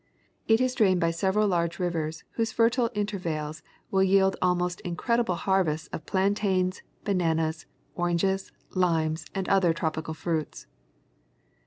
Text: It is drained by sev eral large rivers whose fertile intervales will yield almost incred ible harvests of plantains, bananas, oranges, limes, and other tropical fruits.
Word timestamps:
It 0.47 0.59
is 0.59 0.73
drained 0.73 0.99
by 0.99 1.11
sev 1.11 1.35
eral 1.35 1.47
large 1.47 1.77
rivers 1.77 2.23
whose 2.31 2.51
fertile 2.51 2.89
intervales 2.95 3.61
will 3.91 4.01
yield 4.01 4.35
almost 4.41 4.81
incred 4.83 5.23
ible 5.23 5.35
harvests 5.37 5.89
of 5.89 6.07
plantains, 6.07 6.81
bananas, 7.03 7.67
oranges, 7.93 8.51
limes, 8.71 9.27
and 9.35 9.47
other 9.47 9.73
tropical 9.75 10.15
fruits. 10.15 10.65